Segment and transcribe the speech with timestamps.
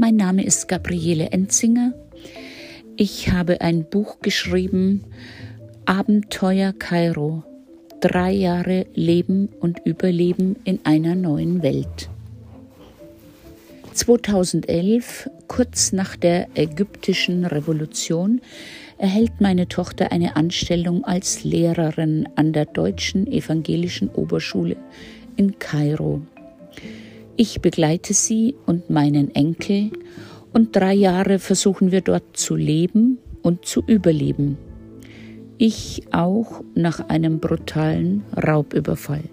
[0.00, 1.92] Mein Name ist Gabriele Enzinger.
[2.96, 5.04] Ich habe ein Buch geschrieben,
[5.84, 7.44] Abenteuer Kairo.
[8.00, 12.08] Drei Jahre Leben und Überleben in einer neuen Welt.
[13.92, 18.40] 2011, kurz nach der ägyptischen Revolution,
[18.96, 24.76] erhält meine Tochter eine Anstellung als Lehrerin an der Deutschen Evangelischen Oberschule
[25.36, 26.22] in Kairo.
[27.42, 29.92] Ich begleite sie und meinen Enkel
[30.52, 34.58] und drei Jahre versuchen wir dort zu leben und zu überleben.
[35.56, 39.24] Ich auch nach einem brutalen Raubüberfall.